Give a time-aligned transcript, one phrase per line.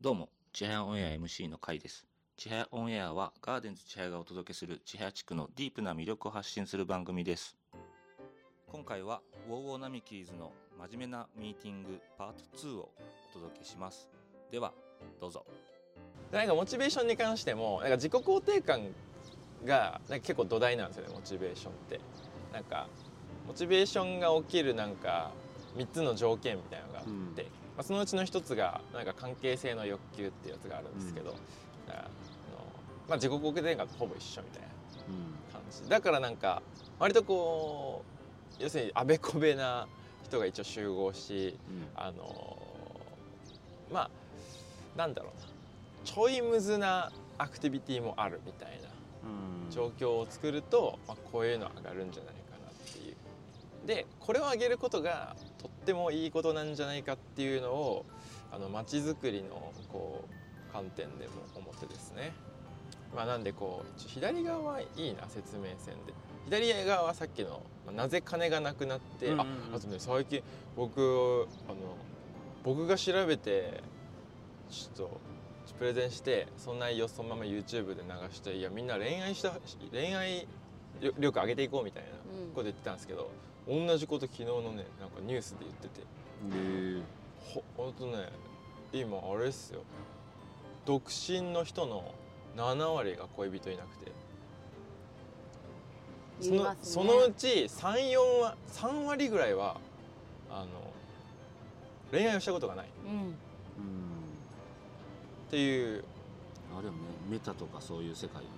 [0.00, 2.06] どうも、ちはやオンエア MC の会です。
[2.36, 7.56] ちはやオンエアはガーデンズちはやがお届けするちはや地区のディープな魅力を発信する番組です。
[8.68, 12.92] 今回はウォーウォーナミキーズの真面目なミーティングパート2を
[13.32, 14.08] お届けします。
[14.52, 14.72] では、
[15.20, 15.44] どうぞ。
[16.30, 18.82] なんかモチベーションに関してもなんか自己肯定感
[19.64, 22.00] がなんか結構土台なんですよねモチベーションって
[22.52, 22.86] なんか
[23.48, 25.32] モチベーションが起きるなんか
[25.76, 27.04] 3つの条件みたいなのがあっ
[27.34, 31.30] て、うんまあ、そのうちの1つがなんか関係性の欲求っていうやつがあるんですけど、
[31.86, 32.08] だからあの
[33.08, 34.68] まあ、自己肯定感とほぼ一緒みたいな
[35.52, 35.88] 感じ。
[35.88, 36.60] だからなんか
[36.98, 38.02] 割とこ
[38.58, 39.86] う要するにあべこべな
[40.24, 41.56] 人が一応集合し
[41.94, 42.58] あの
[43.92, 44.10] まあ
[44.98, 45.46] なんだろうな。
[46.04, 48.88] ちょいむずなアクティビティもあるみたいな
[49.70, 53.16] 状況を作ると、まあ、こういうの上がるんじゃないかなっていう。
[53.86, 55.47] でこれを上げることがと
[55.88, 58.04] ってもいいことなんじゃないかっていうのを
[58.52, 62.34] あの街づくりのこう観点でも思ってですね。
[63.16, 66.12] まあなんでこう左側はいいな説明線で。
[66.44, 69.46] 左側はさっきの、まあなぜ金がなくなって、うんうんうん。
[69.72, 70.42] ああとね最近
[70.76, 71.76] 僕あの
[72.64, 73.82] 僕が調べて
[74.68, 75.20] ちょっと
[75.78, 79.52] プレゼンしてその内容そのまま YouTube で流していやみんな恋愛した
[79.90, 80.46] 恋愛
[81.00, 82.08] 力上げていこうみたいな
[82.54, 83.30] こと言ってたんですけど、
[83.68, 86.00] 同じこと昨日のねなんかニュースで言ってて。
[86.54, 87.02] へ
[87.54, 88.28] ほほんとね
[88.92, 89.80] 今あれっすよ。
[90.86, 92.14] 独身の人の
[92.56, 94.12] 7割が恋人いなくて。
[96.40, 96.76] その,、ね。
[96.82, 99.78] そのうち34は3割ぐらいは
[100.50, 100.66] あの
[102.10, 102.86] 恋愛をしたことがない。
[102.86, 103.12] っうん。
[103.12, 103.34] うん。
[105.50, 106.04] ていう。
[106.78, 108.48] あでもねメタとかそういう世界よね。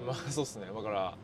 [0.00, 0.06] うん。
[0.06, 0.66] まあそうっすね。
[0.66, 1.14] だから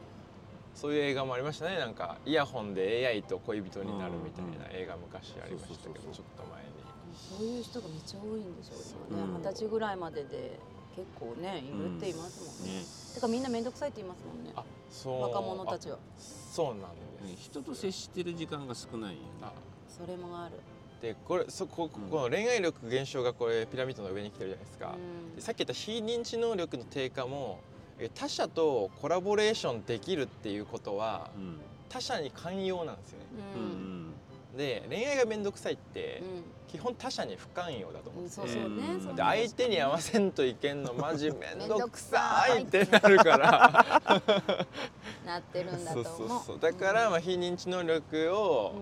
[0.75, 1.79] そういう映画もありましたね。
[1.79, 6.71] なんかイヤホンで AI と恋人になるみたいな映画昔ありましたけどそうそうそうちょっと前に。
[7.39, 8.79] そういう人がめっちゃ多いんでしょう
[9.11, 9.23] 今ね。
[9.25, 9.37] うん。
[9.39, 10.59] 二十歳ぐらいまでで
[10.97, 12.85] 結構ねいるって言いますもんね、ね。
[13.15, 14.53] てかみんな面倒くさいって言いますもんね。
[14.57, 15.23] あそう。
[15.23, 15.97] 若者たちは。
[15.97, 16.95] あそうなん
[17.27, 17.45] です。
[17.45, 19.27] 人と接してる時間が少ないよね。
[19.43, 19.53] あ
[19.89, 20.55] それもある、
[21.03, 22.09] でこれそこうん。
[22.09, 25.37] この恋愛力減少がこれピラミッドの上に来てるじゃないですか、うん。
[25.37, 27.70] でさっき言った非認知能力の低下もえ
[28.09, 31.61] 他者とコラボレーションできるっていうことはうん。
[31.89, 33.25] 他者に寛容なんですよね。
[33.57, 34.13] ううんん。
[34.57, 38.29] で恋愛が面倒くさいってう基本他者に不寛容だと思ん、う
[39.09, 43.87] うん、で相手に合わせんといけんのマジ面倒くささいいってなるから。
[45.27, 46.29] なってるんだそうと思う。
[46.29, 48.75] そうそうだからまあ非認知能力を、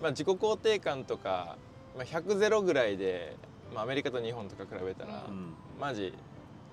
[0.00, 1.56] うまあ、自己肯定感とか、
[1.96, 3.36] まあ、100ゼロぐらいで、
[3.74, 5.54] まあ、アメリカと日本とか比べたら、ううん。
[5.80, 6.12] マジ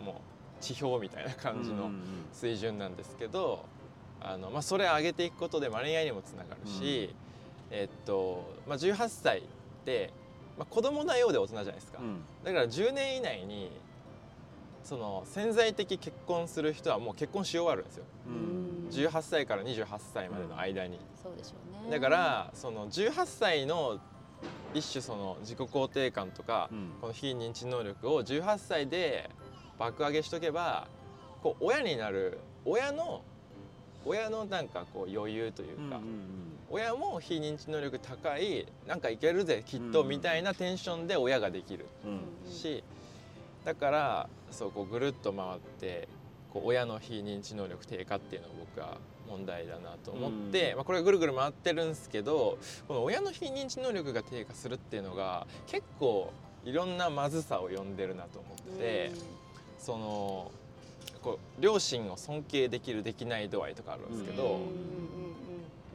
[0.03, 0.32] もう
[0.63, 2.01] 地表みたいな感じのうんうん
[2.31, 3.65] 水準なんですけど、
[4.21, 7.13] あのまあ、それを上げていくことでまあ恋愛にもつながるし、
[7.69, 9.41] えっとまあ、18歳っ
[9.85, 10.11] て、
[10.57, 12.21] まあ、子供なようで大人じゃないですか、うん。
[12.43, 13.71] だから10年以内に
[14.83, 18.05] その潜在的結婚する人はもう結婚し終わるんですよ。
[18.27, 18.89] うん。
[18.89, 20.99] 18歳から28歳までの間に。
[21.21, 21.91] そうでしょうね。
[21.91, 23.99] だからその18歳の
[24.73, 26.89] 一種その自己肯定感とか、うん。
[27.01, 29.29] この非認知能力を18歳で
[29.77, 30.87] 爆上げしとけば
[31.41, 33.21] こう親になる親の
[34.05, 35.99] 親のなんかこう余裕というか、
[36.69, 41.85] 親も非認知能力高いなんかいけるぜきっとうんみたいなテンションで親ができる
[42.49, 42.83] し
[43.63, 46.09] だからそうこうぐるっと回って
[46.51, 48.97] こう親の非認知能力低下っていうのを僕は
[49.29, 52.57] 問題だなと思って、うんまあ、これがぐるぐる回ってるんですけど
[52.87, 56.33] この親の非認知能力が低下するっていうのが結構
[56.65, 59.11] いろんなまずさを呼んでるなと思ってて、
[59.83, 60.51] その
[61.21, 64.59] こう両親を尊敬できるできない度合いとかあるんですけど、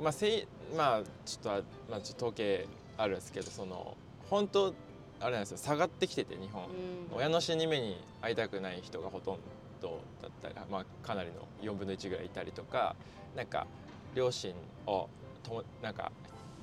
[0.03, 1.61] まあせいまあちょっとあ
[1.91, 2.67] まあちょっと統計
[2.99, 3.97] あるんですけどその
[4.29, 4.75] 本当
[5.21, 6.65] あれなんですよ下がってきてて日本。
[6.65, 9.39] うん親の死に目に会いたくない人がほとん
[9.81, 12.95] どだったり、まあ、かなりの4分の1ぐらいいたりとか
[13.35, 13.67] なんか
[14.15, 14.53] 両親
[14.87, 15.09] を
[15.43, 16.13] ともなんか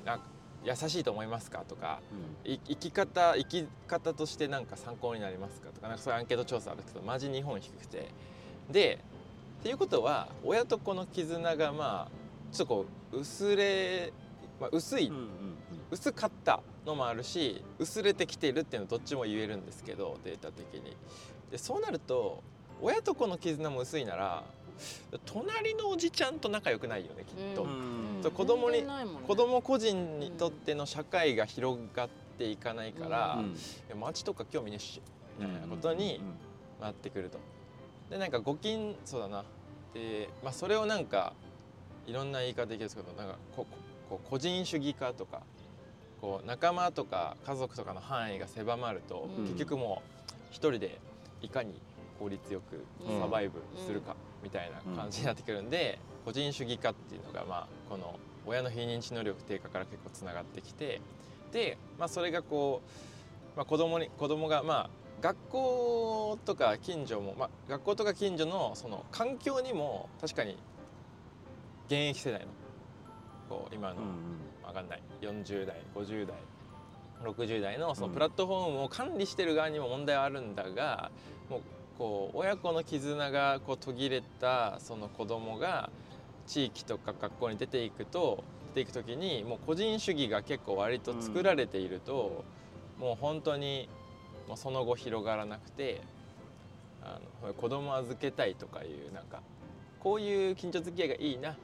[0.06, 0.26] なんか
[0.66, 2.02] 優しいと思いますかとか
[2.44, 8.10] い生き方生き方としてなんか参考になりますかとかなんかそういうアンケート調査あるけどマジ日本低くて。
[8.72, 9.00] で
[9.60, 12.12] っていうことは親と子の絆がまあ
[12.52, 14.14] ちょっとこう薄れ、
[14.60, 15.30] まあ、薄いうんうん
[15.92, 20.96] 薄かったのもあるし薄れてきてるっていうのどっちも言えるんですけどデータ的に。
[21.52, 22.44] でそうなると
[22.82, 24.44] 親と子の絆も薄いなら
[25.26, 28.32] 隣のおじちゃんと仲良くないよねきっと、うん。
[28.32, 28.88] 子供にね。
[29.28, 33.44] 子供個人にとっての社会が広がっていかないから、
[33.94, 34.00] うん。
[34.00, 35.02] 街とか興味ねえし
[35.40, 36.22] みたいなことに
[36.82, 37.40] なってくると。
[38.10, 39.44] でなんかご近そうだな。
[39.94, 41.34] で、まあ、それをなんか
[42.06, 43.66] いろんな言い方できるんですけどなんかこ
[44.10, 45.42] こ個人主義化とか
[46.22, 49.44] こう仲間とか家族とかの範囲が狭まると、うん。
[49.46, 51.00] 結局もう一人で
[51.42, 51.82] いかに
[52.20, 52.84] 効率よく
[53.20, 61.02] サバイブするかみたいな感じになってくるんで、個人主義化っていうのがまあこの親の非認知能力低下から結構つながってきて
[61.52, 62.82] で、まあ、それがこ
[63.56, 64.90] う、まあ、子供に子供がまあ
[65.22, 70.58] 学校とか近所も、まあ、学校とか近所のその環境にも確かに
[71.88, 72.48] 現役世代の
[73.50, 73.98] こう今の、
[74.66, 76.36] 分かんない40代50代
[77.24, 81.12] 60代のそのプラットフォームを管理してる側にも問題はあるんだが、
[81.50, 81.62] もう
[81.98, 85.90] こう親子の絆がこう途切れたその子供が
[86.48, 88.44] 地域とか学校に出ていくと
[88.74, 92.44] 出ていく時にもう個人主義が結構割と作られていると、
[93.00, 93.88] もう本当に
[94.48, 96.02] もうその後広がらなくて
[97.02, 99.42] あの子供預けたいとかいうなんか
[100.00, 101.56] こういう近所付き合いがいいなっ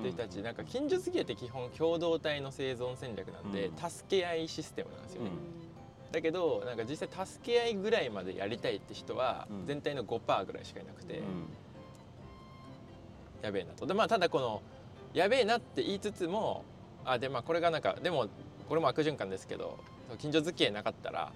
[0.00, 3.90] ていう人たち、なんか近所付き合いって基本共同体の生存戦略なんで、うん。
[3.90, 5.30] 助け合いシステムなんですよね。
[6.10, 9.66] うだけどなんか実際助け合いぐらいまでやりたいって人はうん。
[9.66, 11.22] 全体の5%ぐらいしかいなくて、ん。
[13.42, 13.86] やべえなと。
[13.86, 14.62] でまあただこの
[15.14, 16.64] やべえなって言いつつも
[17.04, 18.28] あでまあこれがなんかでも
[18.68, 19.78] これも悪循環ですけど
[20.18, 21.32] 近所付き合いなかったら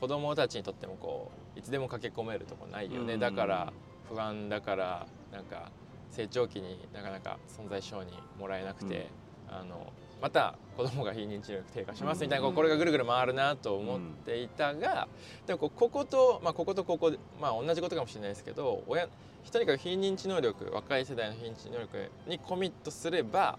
[0.00, 3.20] 子供たちにとってもこういつでも駆け込めるとこないよね、うん。
[3.20, 3.72] だから
[4.08, 5.70] 不安だからなんか
[6.10, 9.08] 成長期になかなか存在証にもらえなくて、
[9.48, 12.54] あのまた子供が非認知能力低下しますみたいな、うん。
[12.54, 15.08] これがぐるぐる回るなと思っていたが、
[15.46, 19.08] でもこうここと、まあ、こことここで、まあ、同じことかもしれないですけど親
[19.50, 23.58] とにかく非認知能力若い世代の非認知能力にコミットすれば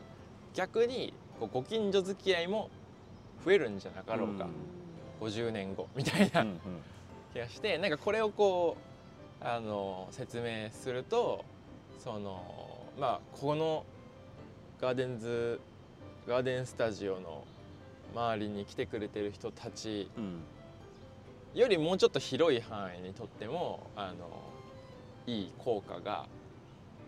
[0.53, 1.13] 逆に
[1.51, 2.69] ご近所付き合いも
[3.43, 4.47] 増えるんじゃなかろうか、
[5.19, 6.45] 50年後みたいな
[7.33, 8.77] 気がしてなんかこれをこ
[9.41, 11.43] うあの説明すると
[11.97, 13.83] そのまあこの
[14.79, 15.59] ガーデンズ
[16.27, 17.43] ガーデンスタジオの
[18.13, 20.43] 周りに来てくれてる人たちうん。
[21.59, 24.29] よりもうちょっと広い範囲にとってもあの
[25.25, 26.27] いい効果が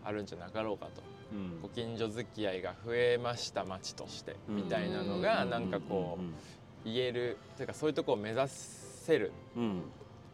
[0.03, 1.03] あるんじゃなかろうかと。
[1.31, 1.61] うん。
[1.61, 5.49] ご近所付き合いが増えました町としてみたいなのがうん。
[5.51, 9.81] なんかこう言えるというかそういうとこを目指せるうん。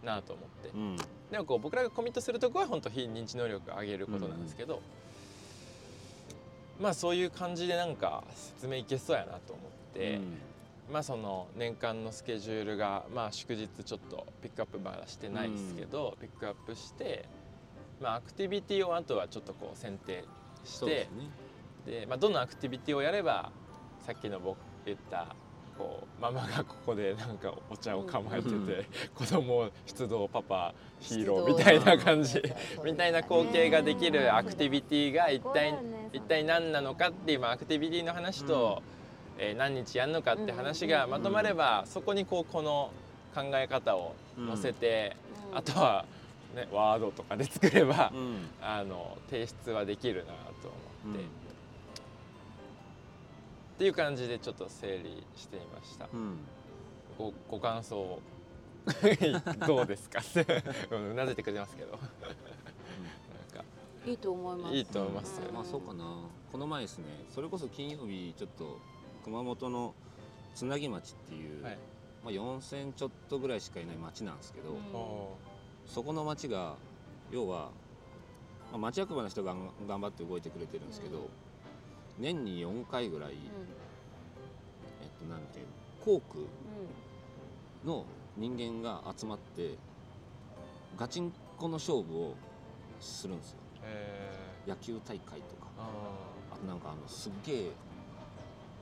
[0.04, 0.70] なと思って。
[0.70, 0.96] うん。
[1.30, 4.82] でもこう僕らがコミットするとこは本当非認知能力を上げることなんですけど、
[6.80, 10.20] まあそういう感じでなんか説明いけそうやなと思って、
[10.92, 17.28] まあその年間のスケジュールがまあ祝日ちょっとピックアップまだしてないですけど、ピックアップして、
[18.02, 20.24] まあ、アクティビティをあとはちょっとこう選定
[20.64, 21.30] してですね。
[21.86, 23.52] で、まあ、どのアクティビティをやれば
[24.06, 25.36] さっきの僕言った
[25.80, 28.66] こうママがここでなんかお茶を構えてて、うん
[29.16, 32.42] 子供出動パパヒーローみたいな感じ。
[32.84, 35.74] みたいな光景ができるアクティビティが一体
[36.12, 38.84] 一体何なのかっていうまあアクティビティの話と、
[39.38, 42.92] えー何日やるのかって話がまとまれば、そこにこうこの
[43.34, 44.16] 考え方を
[44.48, 45.16] 載せて、
[45.54, 46.06] あとは、
[46.54, 48.50] ね、ワードとかで作れば、うん。
[48.62, 50.34] あの提出はできるなと
[51.06, 51.49] 思って、うん
[53.80, 56.10] っていう感じでちょっと整理してみました。
[56.14, 56.36] うん
[57.18, 58.20] ごご感想
[59.66, 60.20] どうですか？
[60.92, 61.92] うなずいてくれてますけど。
[61.92, 63.64] なんか
[64.06, 64.76] いいと思います。
[64.76, 65.54] いいと思います、うん。
[65.56, 66.04] まあそうかな。
[66.52, 68.80] この前ですねそれこそ金曜日ちょっと
[69.24, 69.94] 熊本の
[70.56, 71.78] つなぎ町っていう、はい。
[72.26, 74.78] まあ、4,000ちょっとぐらいしかいない町なんですけど、うん。
[74.94, 75.38] お
[75.86, 76.76] そこの町が
[77.32, 77.70] 要は、
[78.74, 81.24] まあ、町役場の人がん頑張って動いてくれてるんですけど、うん
[82.20, 83.34] 年に4回ぐらい、う
[85.02, 85.72] えっとなんていうの
[86.06, 86.48] 校区
[87.86, 88.06] んの
[88.38, 89.76] 人間が集まって
[90.98, 92.36] ガチンコの勝負を
[93.00, 93.58] するんですよ。
[94.68, 95.68] 野球大会とか。
[95.78, 95.90] ー、あ
[96.54, 97.72] あとなんかあのすっげえ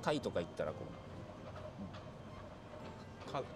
[0.02, 0.98] タイとか行ったらこう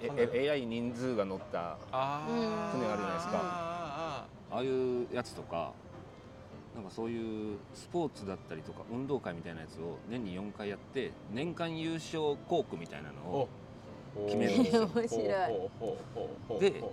[0.01, 3.31] えええらい人数が乗った船あるじゃないですか。
[3.33, 5.71] あああいうやつとか
[6.75, 13.49] なんかそういうスポーツだったりとか運動会みたいなやつを年に4回やって年間優勝校区みたいなのーを
[14.15, 14.25] お。
[14.25, 14.89] 決めるんですよ。
[14.93, 16.59] 面白い。
[16.59, 16.83] で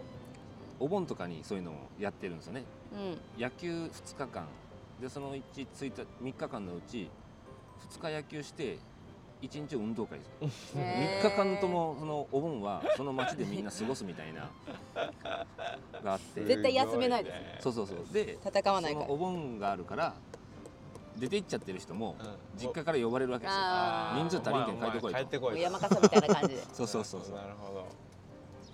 [0.80, 2.64] お盆とかにそういうのをやってるんですよね。
[2.92, 3.42] うん。
[3.42, 4.46] 野球2日間。
[5.00, 7.08] でそのうち1日3日間のうち
[7.92, 8.78] 2日野球して
[9.40, 10.28] 1日運動会です
[10.76, 10.82] よ。
[10.82, 11.28] へー。
[11.28, 14.50] 3日間ともそのお盆はその街でみんな過ごすみたいな
[16.02, 16.44] があって。
[16.44, 17.58] 絶対休めないですね。
[17.60, 17.98] そうそうそう。
[18.12, 19.06] で戦わないから。
[19.08, 20.14] お盆があるから
[21.16, 22.26] 出て行っちゃってる人もうん。
[22.56, 23.58] 実家から呼ばれるわけですよ。
[23.60, 24.28] あー。
[24.28, 25.18] 人数足りんけん帰ってこいと。
[25.18, 25.58] 帰ってこいと。
[25.58, 26.62] 山笠みたいな感じで。
[26.72, 27.36] そうそうそうそう。
[27.36, 27.86] なるほど。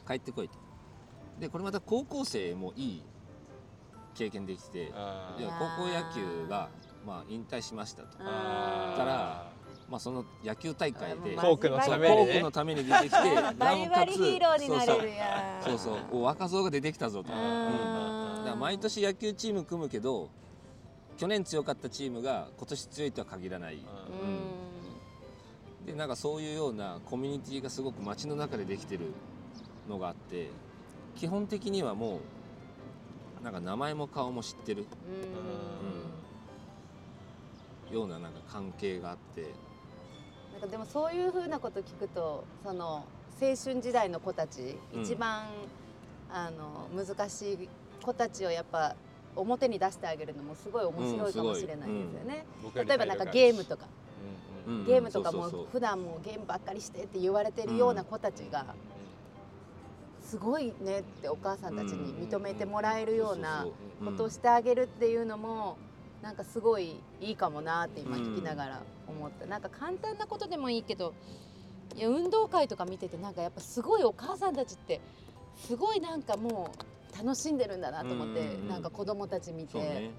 [0.07, 0.55] 帰ってこいと。
[1.41, 3.03] でこれまた高校生もいい
[4.15, 6.69] 経験できて高校野球が
[7.05, 8.09] まあ引退しましたと。
[8.21, 9.51] あたら
[9.95, 13.15] まあ、その野球大会であフォークのためフォにねークのために出てきて
[13.57, 15.99] バリバリヒーローになれるやそうそう。
[16.11, 17.31] そうお若造が出てきたぞと、
[18.57, 20.31] 毎年野球チーム組むけど
[21.17, 23.79] 去年強かったチームが今年強いとは限らない、う
[25.85, 25.87] ん。
[25.87, 29.13] でなんかそういうようなコミュニティがすごく街の中でできてる
[29.89, 30.51] のがあって
[31.15, 32.19] 基本的にはも
[33.41, 34.87] うなんか名前も顔も知ってる。
[37.95, 39.47] ようななんか関係があって
[40.55, 43.05] なんかでもそういうふうなこと聞くとその
[43.41, 45.03] 青春時代の子たち、うん。
[45.03, 45.47] 一番
[46.31, 47.69] あの難しい
[48.01, 48.95] 子たちをやっぱ
[49.35, 52.47] 表に出してあげるのもすごい面白いかもしれないですよね。
[52.63, 53.87] 僕より例えばなんかゲームとか、
[54.67, 54.81] うんうん。
[54.81, 54.87] うん。
[54.87, 58.65] ゲームとかも普段もうゲームばっかりしてって言われてるような子たちが
[60.23, 63.67] すごいねってお母さんたちに認めてもらえるような
[64.05, 65.77] ことをしてあげるっていうのも
[66.25, 71.13] なんかすごいいいかもなって今聞きながら思った、なんか簡単なことでもいいけど
[71.95, 75.03] いや運動会とか見ててなんかやっぱすごいお母さんたちって
[75.55, 76.71] すごいなんかも
[77.13, 78.69] う楽しんでるんだなと思って、うんうんうん。
[78.69, 80.11] なんか子供たち見て、ね。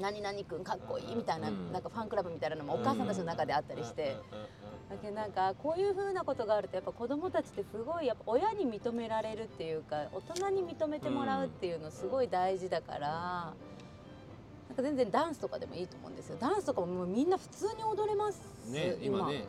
[0.00, 1.72] 何々くんかっこいいみたいな,、うん。
[1.72, 4.16] なんかファンクラブみたいなのもお母さんたちの中であったりして。
[4.90, 13.54] だけどなんかこういう風なことがあるとやっぱ子供たちってすごいやっぱ親に認められるっていうか大人に認めてもらうっていうのすごい大事だから、
[14.72, 16.38] なんか全然ダンスとかでもいいと思うんですよ。
[16.40, 19.44] ダンスとかももうみんな普通に踊れます、ね今ね。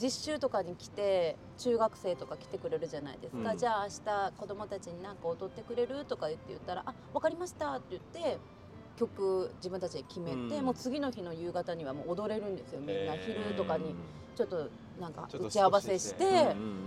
[0.00, 3.58] 実習とかに来て中学生とか来てくれるじゃないですか、うん。
[3.58, 6.04] じゃあ明日子供たちに何か踊ってくれる？
[6.04, 8.38] とか言って言ったら「あ分かりました」って言って
[9.00, 10.64] 曲自分たちで決めて、うん。
[10.66, 12.80] もう次の日の夕方にはもう踊れるんですよ。
[12.80, 13.20] みんなへー。
[13.24, 13.94] 昼とかに
[14.36, 14.68] ちょっと
[15.00, 16.24] なんか打ち合わせして。
[16.24, 16.42] うんうんう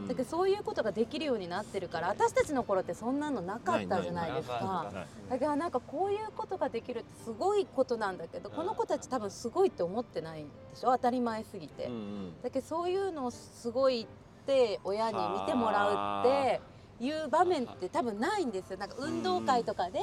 [0.05, 0.07] ん。
[0.07, 4.91] だけどそういうことができるようになってるから私たちの頃ってそんなのなかったじゃないですか。
[5.29, 10.91] だからなんかこういうことができるってすごいことなんだけどこの子たち多分すごいって思ってないでしょ？
[10.91, 11.85] 当たり前すぎて。
[11.85, 12.41] うんうん。
[12.43, 16.61] だけどそういうのをすごいって親に見てもらうって
[16.99, 19.99] いう場面って多分ないんですよなんか運動会とかで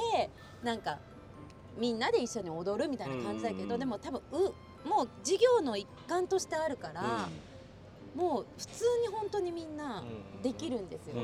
[0.63, 0.97] なんか
[1.77, 7.29] みんなで一緒に踊るみたいな感じだけうんどでも多分うもう授業の一環としてあるから
[8.15, 10.03] もう普通に本当にみんな
[10.43, 11.15] できるんですよ。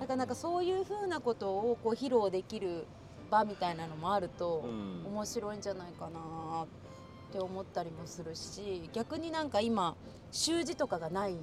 [0.00, 2.86] だからなんかそういうふうなことをこう披露できる
[3.30, 5.06] 場みたいなのもあるとうん。
[5.06, 6.66] 面白いんじゃないかなっ
[7.32, 9.96] て思ったりもするし逆になんか今
[10.30, 11.34] 習字とかがない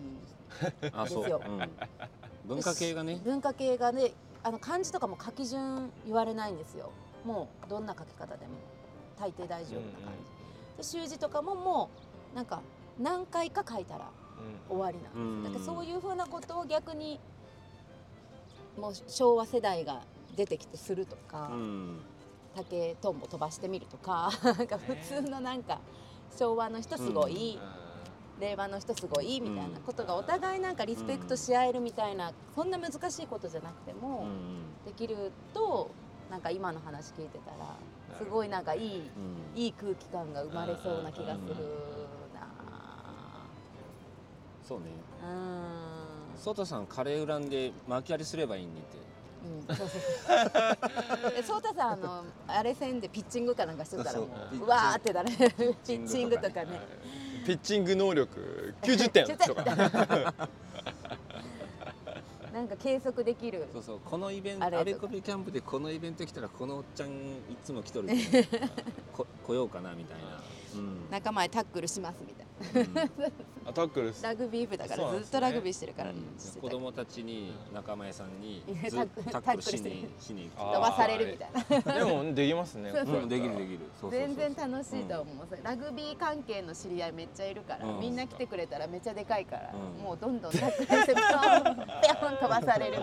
[0.93, 1.41] あそう、ですよ。
[1.45, 1.69] うん。
[2.45, 3.19] 文化系がね。
[3.25, 6.91] 文化系がねあの漢字とかも書き順言われないんですよ
[7.25, 8.53] もうどんな書き方でも
[9.19, 10.13] 大抵大丈夫な感
[10.73, 10.77] じ。
[10.77, 11.89] で習字とかもも
[12.33, 12.61] うなんか
[12.99, 14.09] 何回か書いたら
[14.69, 17.19] 終わりなんですだからそういうふうなことを逆に
[18.77, 20.03] もう昭和世代が
[20.35, 21.99] 出てきてするとか、うん。
[22.55, 25.81] 竹とんぼ飛ばしてみるとかなんか普通のなんか
[26.37, 27.59] 昭和の人すごい、
[28.39, 34.85] 令和の人すごいみたいなことがお互いなんかリスペクトし合えるみたいな、そんな難しいことじゃなくても、うん。
[34.85, 35.91] できると
[36.29, 37.75] なんか今の話聞いてたら
[38.17, 39.59] すごいなんかいいうん。
[39.59, 41.55] いい空気感が生まれそうな気がする
[42.33, 42.47] な。
[44.67, 44.85] そうね。
[45.23, 46.39] うん。
[46.39, 49.05] ソタさんカレー恨んで巻き割りすればいいにって。
[49.45, 54.67] うん、そうそう さんあのあれ戦でピッチングかなんかしてたらもそううう。
[54.67, 55.29] わーってなる。
[55.29, 56.09] ピッチングとかね。
[56.09, 56.79] チングとかね。
[57.45, 59.63] ピッチング能力90点とか
[62.55, 63.67] なんか計測できる。
[63.73, 67.11] そうそうこのイベントあれアベコビキャンプでこのイベント来たらこのおっちゃんい
[67.61, 68.07] つも来とる
[69.11, 70.41] こ来ようかなみたいな、
[70.75, 71.09] うん。
[71.11, 73.19] 仲間へタックルしますみたい
[73.67, 76.61] アタックルラグビー部だからずっとラグビーしてるから、うん。
[76.61, 78.61] 子供たちに仲間屋さんに
[79.31, 80.69] タタッックルしにしに行く。
[80.69, 82.05] あ飛ばされるみたいな。
[82.05, 82.91] でもできますね。
[82.91, 83.79] そうんできるできる。
[83.99, 87.99] そうそうそう全然楽しいと思う、それラグビー関係の知り合いめっちゃいるから、うん。
[87.99, 90.03] みんな来てくれたらめっちゃでかいから、うん。
[90.03, 93.01] もうどんどんタックルしてピョン飛ばされる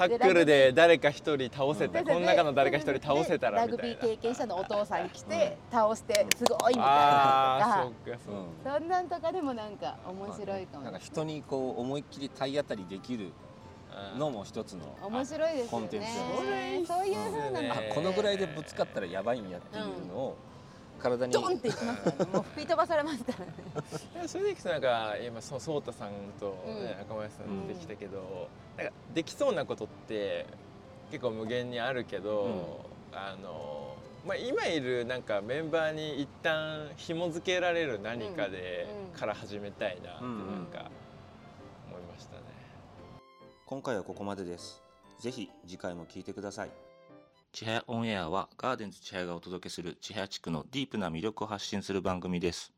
[0.00, 2.02] タックルで誰か一人倒せた。
[2.02, 6.86] でこの中の誰か一人倒せたらでラグビみたいなー経験者のお父さん来て、倒してすごいみたいな。
[6.86, 8.78] ああのとかそっかそっうんか。
[8.78, 13.32] そんなんとかでもなんか面白いかも、なんか人にこう思いっきり体当たりできる
[14.16, 15.70] のも一つの面白いですよね。
[15.70, 16.06] コンテンツ
[16.86, 20.36] それいういう風なの、このぐらいでぶつかったらやばいんやっていうのを
[21.00, 21.32] 体に。
[21.32, 22.30] ドンっていきますからね。
[22.32, 24.28] もう吹き飛ばされますからね。
[24.28, 26.84] それでいくとなんか今その颯太さんと、うん。
[26.84, 30.46] ね中村さんできたけど、なんかできそうなことって
[31.10, 39.18] 結構無限にあるけど、あのまあ、今いるなんかメンバーに一旦紐付けられる何かで、うん。
[39.18, 40.54] から始めたいなってうんうん。
[40.54, 40.90] なんか
[41.88, 42.42] 思いましたね。
[43.66, 44.82] 今回はここまでです。
[45.18, 46.89] ぜひ次回も聞いてください。
[47.52, 52.72] 千早オンエアはガーデンズ千早がお届けする千早地区のディープな魅力を発信する番組です。